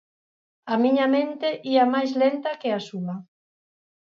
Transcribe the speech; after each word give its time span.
A 0.73 0.75
miña 0.83 1.07
mente 1.15 1.49
ía 1.73 1.85
mais 1.93 2.11
lenta 2.21 2.57
que 2.61 2.69
a 2.77 2.79
súa. 2.87 3.15